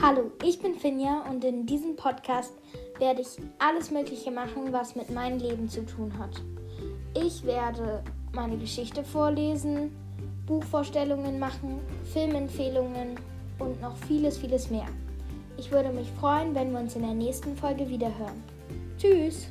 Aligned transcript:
Hallo, 0.00 0.30
ich 0.44 0.60
bin 0.60 0.76
Finja 0.76 1.24
und 1.28 1.44
in 1.44 1.66
diesem 1.66 1.96
Podcast 1.96 2.52
werde 3.00 3.20
ich 3.20 3.28
alles 3.58 3.90
Mögliche 3.90 4.30
machen, 4.30 4.72
was 4.72 4.94
mit 4.94 5.10
meinem 5.10 5.40
Leben 5.40 5.68
zu 5.68 5.84
tun 5.84 6.16
hat. 6.16 6.40
Ich 7.20 7.44
werde 7.44 8.04
meine 8.32 8.56
Geschichte 8.58 9.02
vorlesen, 9.02 9.90
Buchvorstellungen 10.46 11.40
machen, 11.40 11.80
Filmempfehlungen 12.12 13.18
und 13.58 13.80
noch 13.82 13.96
vieles, 14.06 14.38
vieles 14.38 14.70
mehr. 14.70 14.86
Ich 15.56 15.72
würde 15.72 15.90
mich 15.90 16.08
freuen, 16.12 16.54
wenn 16.54 16.70
wir 16.70 16.78
uns 16.78 16.94
in 16.94 17.02
der 17.02 17.14
nächsten 17.14 17.56
Folge 17.56 17.88
wiederhören. 17.88 18.44
Tschüss! 18.98 19.48